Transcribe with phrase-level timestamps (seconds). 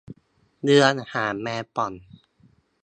[0.61, 1.93] เรือหางแมงป่อง